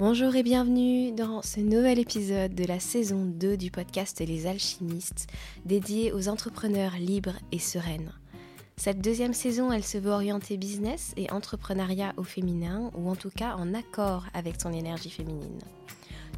[0.00, 5.26] Bonjour et bienvenue dans ce nouvel épisode de la saison 2 du podcast Les Alchimistes,
[5.66, 8.10] dédié aux entrepreneurs libres et sereines.
[8.78, 13.28] Cette deuxième saison, elle se veut orienter business et entrepreneuriat au féminin, ou en tout
[13.28, 15.60] cas en accord avec son énergie féminine.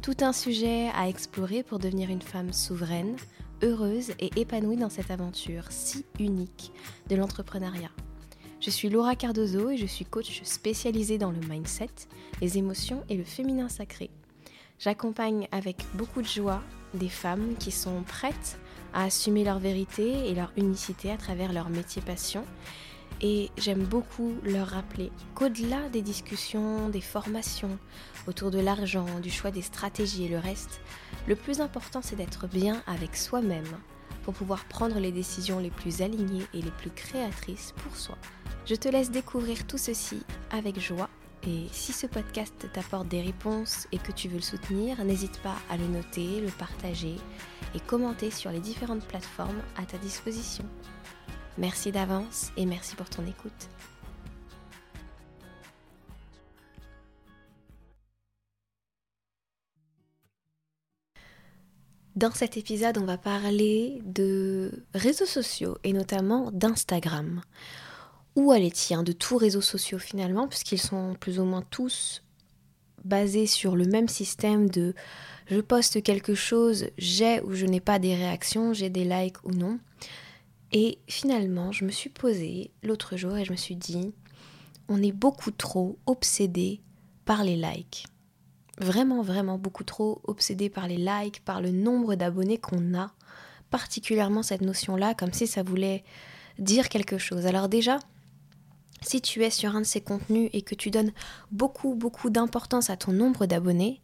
[0.01, 3.15] Tout un sujet à explorer pour devenir une femme souveraine,
[3.61, 6.73] heureuse et épanouie dans cette aventure si unique
[7.09, 7.91] de l'entrepreneuriat.
[8.65, 11.89] Je suis Laura Cardozo et je suis coach spécialisée dans le mindset,
[12.39, 14.09] les émotions et le féminin sacré.
[14.79, 16.63] J'accompagne avec beaucoup de joie
[16.93, 18.57] des femmes qui sont prêtes
[18.93, 22.45] à assumer leur vérité et leur unicité à travers leur métier passion.
[23.19, 27.77] Et j'aime beaucoup leur rappeler qu'au-delà des discussions, des formations
[28.27, 30.79] autour de l'argent, du choix des stratégies et le reste,
[31.27, 33.77] le plus important c'est d'être bien avec soi-même
[34.23, 38.17] pour pouvoir prendre les décisions les plus alignées et les plus créatrices pour soi.
[38.65, 41.09] Je te laisse découvrir tout ceci avec joie
[41.45, 45.57] et si ce podcast t'apporte des réponses et que tu veux le soutenir, n'hésite pas
[45.69, 47.15] à le noter, le partager
[47.75, 50.63] et commenter sur les différentes plateformes à ta disposition.
[51.57, 53.51] Merci d'avance et merci pour ton écoute.
[62.15, 67.41] Dans cet épisode, on va parler de réseaux sociaux et notamment d'Instagram
[68.35, 72.23] où elle est tient de tous réseaux sociaux finalement, puisqu'ils sont plus ou moins tous
[73.03, 74.93] basés sur le même système de
[75.47, 79.51] je poste quelque chose, j'ai ou je n'ai pas des réactions, j'ai des likes ou
[79.51, 79.79] non.
[80.71, 84.13] Et finalement, je me suis posée l'autre jour et je me suis dit,
[84.89, 86.81] on est beaucoup trop obsédé
[87.25, 88.05] par les likes.
[88.79, 93.13] Vraiment, vraiment beaucoup trop obsédé par les likes, par le nombre d'abonnés qu'on a,
[93.69, 96.03] particulièrement cette notion-là, comme si ça voulait
[96.57, 97.45] dire quelque chose.
[97.45, 97.99] Alors déjà,
[99.03, 101.11] si tu es sur un de ces contenus et que tu donnes
[101.51, 104.01] beaucoup, beaucoup d'importance à ton nombre d'abonnés,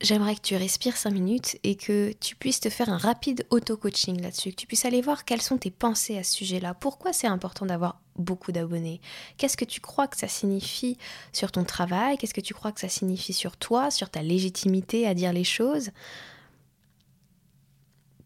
[0.00, 4.20] j'aimerais que tu respires 5 minutes et que tu puisses te faire un rapide auto-coaching
[4.20, 6.74] là-dessus, que tu puisses aller voir quelles sont tes pensées à ce sujet-là.
[6.74, 9.00] Pourquoi c'est important d'avoir beaucoup d'abonnés?
[9.36, 10.96] Qu'est-ce que tu crois que ça signifie
[11.32, 12.18] sur ton travail?
[12.18, 15.44] Qu'est-ce que tu crois que ça signifie sur toi, sur ta légitimité à dire les
[15.44, 15.90] choses?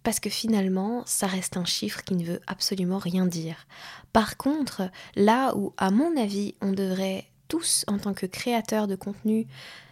[0.04, 3.66] Parce que finalement, ça reste un chiffre qui ne veut absolument rien dire.
[4.12, 8.96] Par contre, là où, à mon avis, on devrait tous, en tant que créateurs de
[8.96, 9.46] contenu,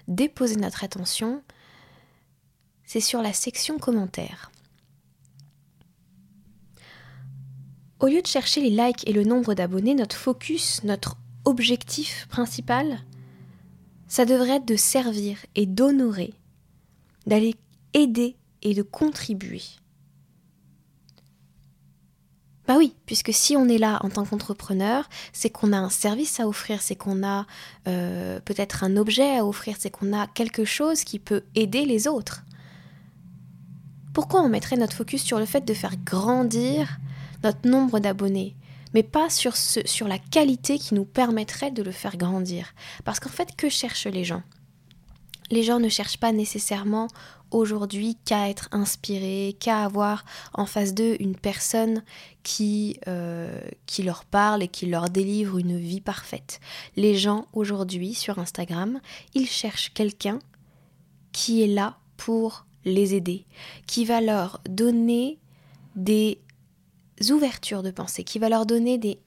[0.08, 1.42] déposer notre attention,
[2.84, 4.52] c'est sur la section commentaires.
[7.98, 13.00] Au lieu de chercher les likes et le nombre d'abonnés, notre focus, notre objectif principal,
[14.08, 16.34] ça devrait être de servir et d'honorer,
[17.26, 17.54] d'aller
[17.94, 19.62] aider et de contribuer.
[22.68, 26.38] Bah oui, puisque si on est là en tant qu'entrepreneur, c'est qu'on a un service
[26.38, 27.46] à offrir, c'est qu'on a
[27.88, 32.06] euh, peut-être un objet à offrir, c'est qu'on a quelque chose qui peut aider les
[32.06, 32.44] autres.
[34.14, 36.98] Pourquoi on mettrait notre focus sur le fait de faire grandir
[37.42, 38.54] notre nombre d'abonnés,
[38.94, 42.74] mais pas sur, ce, sur la qualité qui nous permettrait de le faire grandir?
[43.04, 44.42] Parce qu'en fait, que cherchent les gens?
[45.50, 47.08] Les gens ne cherchent pas nécessairement
[47.52, 50.24] aujourd'hui qu'à être inspirés, qu'à avoir
[50.54, 52.02] en face d'eux une personne
[52.42, 56.60] qui, euh, qui leur parle et qui leur délivre une vie parfaite.
[56.96, 59.00] Les gens aujourd'hui sur Instagram,
[59.34, 60.38] ils cherchent quelqu'un
[61.32, 63.46] qui est là pour les aider,
[63.86, 65.38] qui va leur donner
[65.94, 66.38] des
[67.30, 69.20] ouvertures de pensée, qui va leur donner des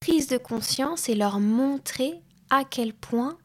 [0.00, 3.36] prises de conscience et leur montrer à quel point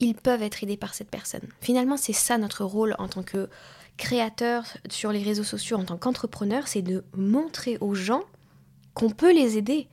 [0.00, 1.48] ils peuvent être aidés par cette personne.
[1.60, 3.48] Finalement, c'est ça notre rôle en tant que
[3.96, 8.24] créateur sur les réseaux sociaux, en tant qu'entrepreneur, c'est de montrer aux gens
[8.92, 9.88] qu'on peut les aider,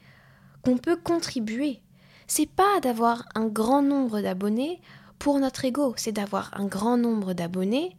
[0.64, 1.82] qu'on peut contribuer.
[2.28, 4.82] C'est pas d'avoir un grand nombre d'abonnés
[5.20, 7.96] pour notre ego, c'est d'avoir un grand nombre d'abonnés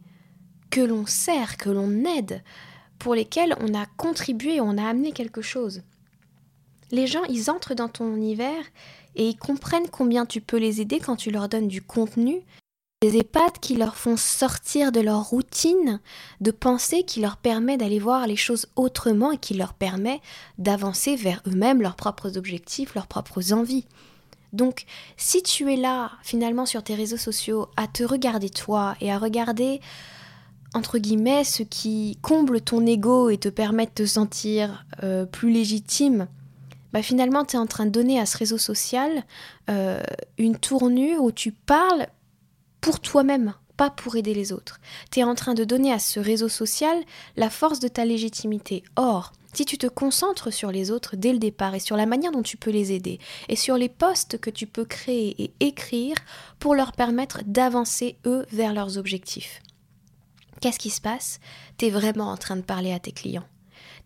[0.69, 2.41] que l'on sert, que l'on aide,
[2.99, 5.83] pour lesquels on a contribué, on a amené quelque chose.
[6.91, 8.63] Les gens, ils entrent dans ton univers
[9.15, 12.41] et ils comprennent combien tu peux les aider quand tu leur donnes du contenu,
[13.03, 15.99] des EHPAD qui leur font sortir de leur routine
[16.39, 20.21] de pensée, qui leur permet d'aller voir les choses autrement et qui leur permet
[20.57, 23.85] d'avancer vers eux-mêmes, leurs propres objectifs, leurs propres envies.
[24.53, 24.85] Donc,
[25.17, 29.17] si tu es là, finalement, sur tes réseaux sociaux, à te regarder toi et à
[29.17, 29.81] regarder,
[30.73, 35.51] entre guillemets, ce qui comble ton ego et te permet de te sentir euh, plus
[35.51, 36.27] légitime,
[36.93, 39.23] bah finalement, tu es en train de donner à ce réseau social
[39.69, 40.01] euh,
[40.37, 42.07] une tournure où tu parles
[42.81, 44.79] pour toi-même, pas pour aider les autres.
[45.11, 46.95] Tu es en train de donner à ce réseau social
[47.35, 48.83] la force de ta légitimité.
[48.95, 52.31] Or, Si tu te concentres sur les autres dès le départ et sur la manière
[52.31, 53.19] dont tu peux les aider
[53.49, 56.15] et sur les postes que tu peux créer et écrire
[56.57, 59.61] pour leur permettre d'avancer eux vers leurs objectifs.
[60.59, 61.39] Qu'est-ce qui se passe?
[61.77, 63.45] Tu es vraiment en train de parler à tes clients.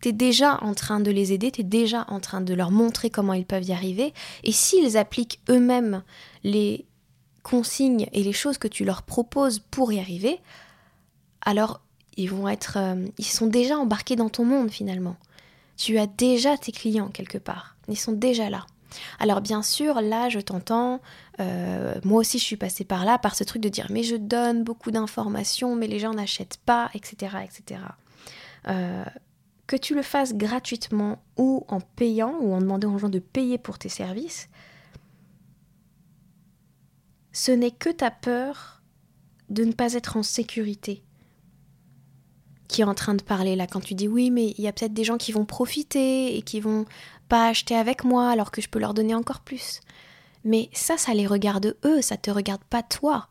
[0.00, 2.70] Tu es déjà en train de les aider, tu es déjà en train de leur
[2.70, 4.14] montrer comment ils peuvent y arriver.
[4.44, 6.02] Et s'ils appliquent eux-mêmes
[6.44, 6.86] les
[7.42, 10.40] consignes et les choses que tu leur proposes pour y arriver,
[11.40, 11.80] alors
[12.16, 15.16] ils vont être, euh, ils sont déjà embarqués dans ton monde finalement.
[15.76, 17.76] Tu as déjà tes clients quelque part.
[17.88, 18.66] Ils sont déjà là.
[19.20, 21.00] Alors bien sûr, là, je t'entends,
[21.40, 24.16] euh, moi aussi je suis passée par là, par ce truc de dire mais je
[24.16, 27.36] donne beaucoup d'informations, mais les gens n'achètent pas, etc.
[27.44, 27.80] etc.
[29.68, 33.58] que tu le fasses gratuitement ou en payant, ou en demandant aux gens de payer
[33.58, 34.48] pour tes services,
[37.32, 38.82] ce n'est que ta peur
[39.50, 41.04] de ne pas être en sécurité
[42.66, 44.72] qui est en train de parler là quand tu dis oui mais il y a
[44.72, 46.84] peut-être des gens qui vont profiter et qui vont
[47.28, 49.80] pas acheter avec moi alors que je peux leur donner encore plus.
[50.44, 53.28] Mais ça ça les regarde eux, ça te regarde pas toi.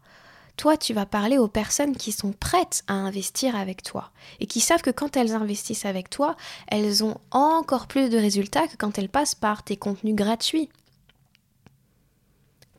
[0.57, 4.59] Toi, tu vas parler aux personnes qui sont prêtes à investir avec toi et qui
[4.59, 6.35] savent que quand elles investissent avec toi,
[6.67, 10.69] elles ont encore plus de résultats que quand elles passent par tes contenus gratuits.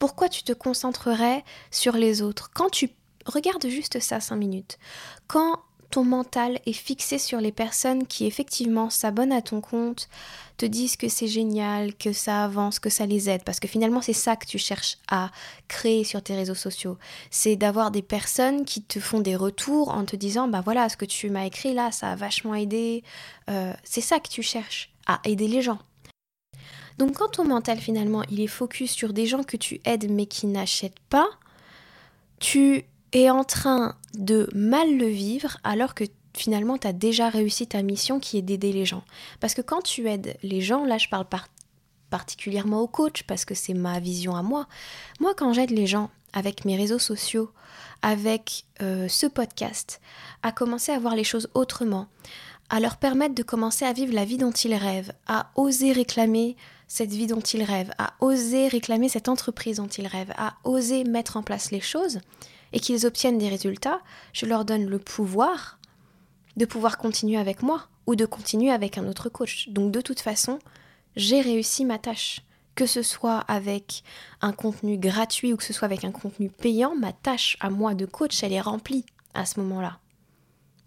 [0.01, 2.51] Pourquoi tu te concentrerais sur les autres?
[2.53, 2.91] Quand tu
[3.27, 4.79] regardes juste ça 5 minutes,
[5.29, 5.61] quand
[5.91, 10.09] ton mental est fixé sur les personnes qui effectivement s'abonnent à ton compte,
[10.59, 14.03] te disent que c'est génial, que ça avance, que ça les aide, parce que finalement
[14.03, 15.31] c'est ça que tu cherches à
[15.69, 16.99] créer sur tes réseaux sociaux.
[17.31, 20.97] C'est d'avoir des personnes qui te font des retours en te disant, bah voilà, ce
[20.97, 23.03] que tu m'as écrit là, ça a vachement aidé.
[23.49, 25.79] Euh, c'est ça que tu cherches, à aider les gens.
[26.99, 30.27] Donc quand ton mental finalement il est focus sur des gens que tu aides mais
[30.27, 31.29] qui n'achètent pas,
[32.41, 37.67] tu es en train de mal le vivre alors que finalement tu as déjà réussi
[37.67, 39.05] ta mission qui est d'aider les gens.
[39.41, 41.27] Parce que quand tu aides les gens, là je parle
[42.11, 44.67] particulièrement au coach parce que c'est ma vision à moi.
[45.21, 47.51] Moi quand j'aide les gens avec mes réseaux sociaux,
[48.03, 50.01] avec euh, ce podcast,
[50.43, 52.07] à commencer à voir les choses autrement,
[52.71, 56.57] à leur permettre de commencer à vivre la vie dont ils rêvent, à oser réclamer
[56.87, 61.05] cette vie dont ils rêvent, à oser réclamer cette entreprise dont ils rêvent, à oser
[61.05, 62.21] mettre en place les choses,
[62.73, 64.01] et qu'ils obtiennent des résultats,
[64.33, 65.79] je leur donne le pouvoir
[66.59, 69.69] de pouvoir continuer avec moi ou de continuer avec un autre coach.
[69.69, 70.59] Donc de toute façon,
[71.17, 72.41] j'ai réussi ma tâche.
[72.75, 74.05] Que ce soit avec
[74.41, 77.95] un contenu gratuit ou que ce soit avec un contenu payant, ma tâche à moi
[77.95, 79.05] de coach, elle est remplie
[79.35, 79.99] à ce moment-là.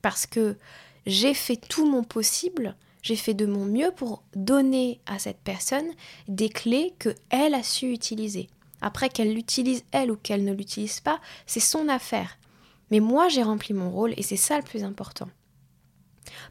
[0.01, 0.57] Parce que
[1.06, 5.89] j'ai fait tout mon possible, j'ai fait de mon mieux pour donner à cette personne
[6.30, 8.50] des clés que elle a su utiliser.
[8.81, 12.38] Après qu'elle l'utilise elle ou qu'elle ne l'utilise pas, c'est son affaire.
[12.89, 15.30] Mais moi j'ai rempli mon rôle et c'est ça le plus important.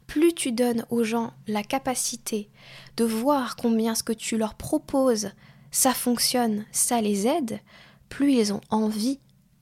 [0.07, 2.51] Plus tu donnes aux gens la capacité
[2.97, 5.31] de voir combien ce que tu leur proposes,
[5.71, 7.61] ça fonctionne, ça les aide,
[8.09, 9.21] plus ils ont envie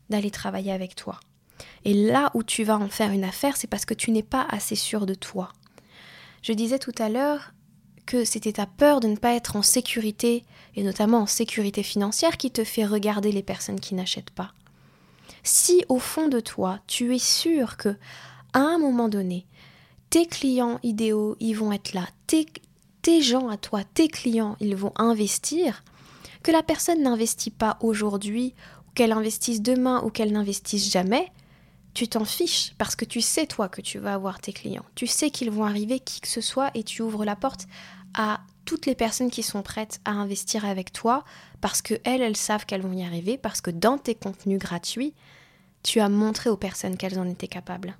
[0.08, 1.20] d'aller travailler avec toi.
[1.84, 4.46] Et là où tu vas en faire une affaire, c'est parce que tu n'es pas
[4.48, 5.52] assez sûr de toi.
[6.42, 7.52] Je disais tout à l'heure,
[8.08, 10.42] que c'était ta peur de ne pas être en sécurité,
[10.74, 14.54] et notamment en sécurité financière, qui te fait regarder les personnes qui n'achètent pas.
[15.42, 17.90] Si au fond de toi, tu es sûr que,
[18.54, 19.44] à un moment donné,
[20.08, 22.46] tes clients idéaux, ils vont être là, tes,
[23.02, 25.84] tes gens à toi, tes clients, ils vont investir,
[26.42, 28.54] que la personne n'investit pas aujourd'hui,
[28.88, 31.30] ou qu'elle investisse demain, ou qu'elle n'investisse jamais,
[31.92, 34.84] tu t'en fiches parce que tu sais toi que tu vas avoir tes clients.
[34.94, 37.66] Tu sais qu'ils vont arriver qui que ce soit et tu ouvres la porte
[38.14, 41.24] à toutes les personnes qui sont prêtes à investir avec toi
[41.60, 45.14] parce que elles, elles savent qu'elles vont y arriver, parce que dans tes contenus gratuits,
[45.82, 47.96] tu as montré aux personnes qu'elles en étaient capables.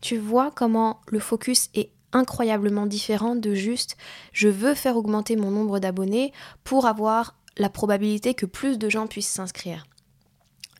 [0.00, 3.96] Tu vois comment le focus est incroyablement différent de juste
[4.32, 9.06] je veux faire augmenter mon nombre d'abonnés pour avoir la probabilité que plus de gens
[9.06, 9.86] puissent s'inscrire.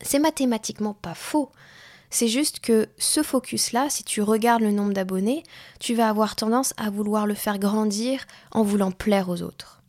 [0.01, 1.51] C'est mathématiquement pas faux,
[2.13, 5.41] c'est juste que ce focus-là, si tu regardes le nombre d'abonnés,
[5.79, 9.81] tu vas avoir tendance à vouloir le faire grandir en voulant plaire aux autres.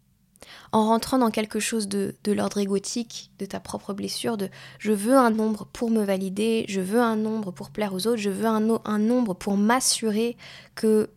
[0.72, 5.14] En rentrant dans quelque chose de, l'ordre égotique, de ta propre blessure, de je veux
[5.14, 8.46] un nombre pour me valider, je veux un nombre pour plaire aux autres, je veux
[8.46, 10.38] un, un nombre pour m'assurer
[10.74, 11.10] que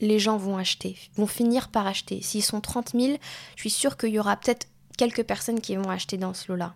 [0.00, 2.20] les gens vont acheter, vont finir par acheter.
[2.20, 3.16] S'ils sont 30 000,
[3.54, 4.66] je suis sûre qu'il y aura peut-être
[4.98, 6.74] quelques personnes qui vont acheter dans ce lot-là.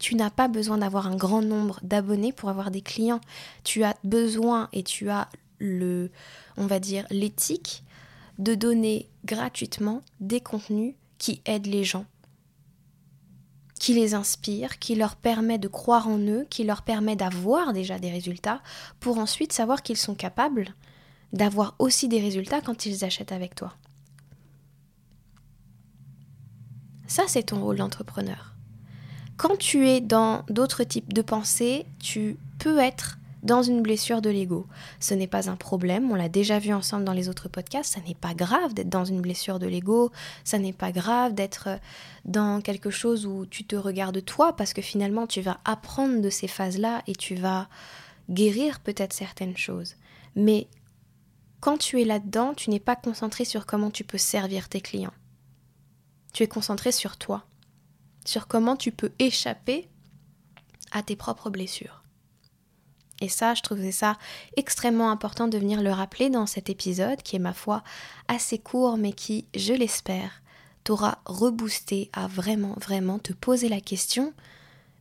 [0.00, 3.20] Tu n'as pas besoin d'avoir un grand nombre d'abonnés pour avoir des clients.
[3.64, 5.28] Tu as besoin et tu as
[5.58, 6.10] le,
[6.56, 7.84] on va dire, l'éthique
[8.38, 12.06] de donner gratuitement des contenus qui aident les gens,
[13.78, 17.98] qui les inspirent, qui leur permet de croire en eux, qui leur permet d'avoir déjà
[17.98, 18.62] des résultats
[19.00, 20.74] pour ensuite savoir qu'ils sont capables
[21.34, 23.74] d'avoir aussi des résultats quand ils achètent avec toi.
[27.06, 28.49] Ça, c'est ton rôle d'entrepreneur.
[29.40, 34.28] Quand tu es dans d'autres types de pensées, tu peux être dans une blessure de
[34.28, 34.66] l'ego.
[35.00, 38.02] Ce n'est pas un problème, on l'a déjà vu ensemble dans les autres podcasts, ça
[38.06, 40.12] n'est pas grave d'être dans une blessure de l'ego,
[40.44, 41.70] ça n'est pas grave d'être
[42.26, 46.28] dans quelque chose où tu te regardes toi, parce que finalement tu vas apprendre de
[46.28, 47.70] ces phases-là et tu vas
[48.28, 49.94] guérir peut-être certaines choses.
[50.36, 50.68] Mais
[51.60, 55.14] quand tu es là-dedans, tu n'es pas concentré sur comment tu peux servir tes clients.
[56.34, 57.46] Tu es concentré sur toi,
[58.30, 59.88] sur comment tu peux échapper
[60.92, 62.04] à tes propres blessures.
[63.20, 64.18] Et ça, je trouvais ça
[64.56, 67.82] extrêmement important de venir le rappeler dans cet épisode, qui est ma foi
[68.28, 70.42] assez court, mais qui, je l'espère,
[70.84, 74.32] t'aura reboosté à vraiment, vraiment te poser la question,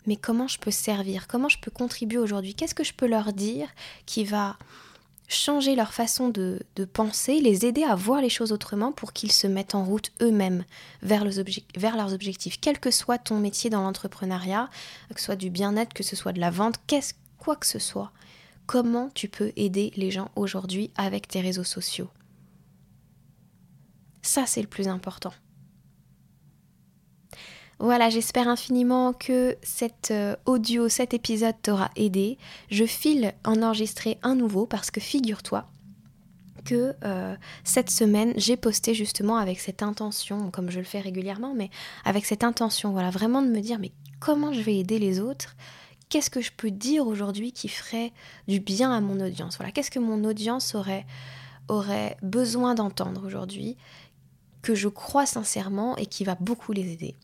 [0.08, 1.28] mais comment je peux servir?
[1.28, 2.56] Comment je peux contribuer aujourd'hui?
[2.56, 3.70] Qu'est-ce que je peux leur dire
[4.08, 4.58] qui va
[5.30, 6.60] changer leur façon de,
[6.92, 10.66] penser, les aider à voir les choses autrement pour qu'ils se mettent en route eux-mêmes
[11.04, 14.70] vers, leurs objectifs, quel que soit ton métier dans l'entrepreneuriat,
[15.14, 16.80] que ce soit du bien-être, que ce soit de la vente,
[17.38, 18.12] quoi que ce soit,
[18.66, 22.10] comment tu peux aider les gens aujourd'hui avec tes réseaux sociaux?
[24.24, 25.34] Ça, c'est le plus important.
[27.82, 32.38] Voilà, j'espère infiniment que cet euh, audio, cet épisode t'aura aidé.
[32.70, 35.66] Je file en enregistrer un nouveau parce que figure-toi
[36.66, 41.54] que euh, cette semaine, j'ai posté justement avec cette intention, comme je le fais régulièrement,
[41.56, 41.70] mais
[42.04, 45.56] avec cette intention, voilà, vraiment de me dire, mais comment je vais aider les autres?
[46.10, 48.12] Qu'est-ce que je peux dire aujourd'hui qui ferait
[48.50, 49.56] du bien à mon audience?
[49.56, 51.06] Voilà, qu'est-ce que mon audience aurait,
[51.70, 53.78] aurait besoin d'entendre aujourd'hui,
[54.62, 57.16] que je crois sincèrement et qui va beaucoup les aider?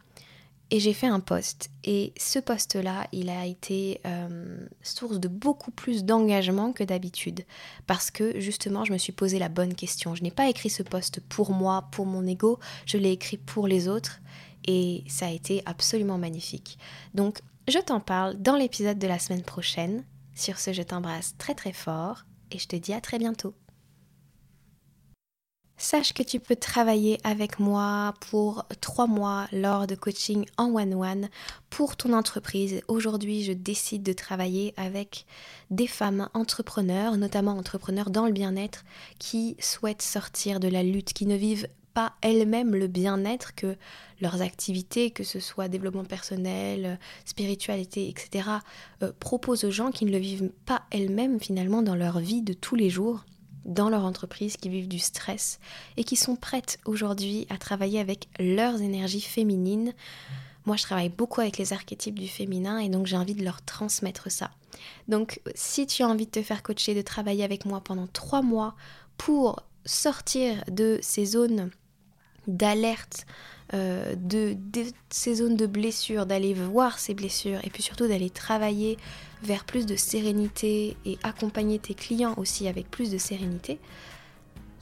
[0.72, 1.70] Et j'ai fait un post.
[1.84, 7.46] Et ce post-là, il a été euh, source de beaucoup plus d'engagement que d'habitude.
[7.86, 10.16] Parce que justement, je me suis posé la bonne question.
[10.16, 12.60] Je n'ai pas écrit ce post pour moi, pour mon ego.
[12.86, 14.22] Je l'ai écrit pour les autres.
[14.68, 16.80] Et ça a été absolument magnifique.
[17.14, 20.04] Donc, je t'en parle dans l'épisode de la semaine prochaine.
[20.34, 23.54] Sur ce, je t'embrasse très très fort et je te dis à très bientôt.
[25.77, 31.29] Sache que tu peux travailler avec moi pour trois mois lors de coaching en one-one
[31.70, 32.82] pour ton entreprise.
[32.88, 35.25] Aujourd'hui, je décide de travailler avec
[35.72, 38.86] des femmes entrepreneurs, notamment entrepreneurs dans le bien-être,
[39.20, 43.75] qui souhaitent sortir de la lutte, qui ne vivent pas elles-mêmes le bien-être que
[44.22, 48.48] leurs activités, que ce soit développement personnel, spiritualité, etc.,
[49.03, 52.53] euh, proposent aux gens qui ne le vivent pas elles-mêmes finalement dans leur vie de
[52.53, 53.25] tous les jours,
[53.66, 55.60] dans leur entreprise, qui vivent du stress
[55.98, 59.94] et qui sont prêtes aujourd'hui à travailler avec leurs énergies féminines.
[60.66, 63.62] Moi, je travaille beaucoup avec les archétypes du féminin et donc j'ai envie de leur
[63.64, 64.52] transmettre ça.
[65.08, 68.42] Donc, si tu as envie de te faire coacher, de travailler avec moi pendant trois
[68.42, 68.76] mois
[69.18, 71.70] pour sortir de ces zones
[72.48, 73.26] d'alerte,
[73.74, 74.56] euh, de,
[75.10, 78.98] ces zones de blessures, d'aller voir ces blessures et puis surtout d'aller travailler
[79.42, 83.80] vers plus de sérénité et accompagner tes clients aussi avec plus de sérénité,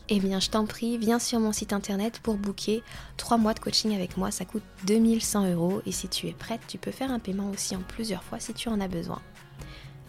[0.09, 2.83] eh bien je t'en prie, viens sur mon site internet pour booker
[3.17, 6.61] 3 mois de coaching avec moi, ça coûte 2100 euros et si tu es prête,
[6.67, 9.21] tu peux faire un paiement aussi en plusieurs fois si tu en as besoin.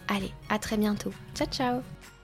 [0.07, 1.11] Allez, à très bientôt.
[1.33, 2.14] Ciao ciao